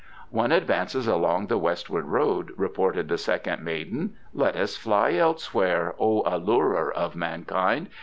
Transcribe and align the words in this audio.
"One 0.31 0.51
advances 0.51 1.05
along 1.07 1.45
the 1.45 1.59
westward 1.59 2.05
road," 2.07 2.53
reported 2.57 3.07
the 3.07 3.19
second 3.19 3.63
maiden. 3.63 4.15
"Let 4.33 4.55
us 4.55 4.75
fly 4.75 5.13
elsewhere, 5.13 5.93
O 5.99 6.23
allurer 6.25 6.91
of 6.91 7.15
mankind! 7.15 7.87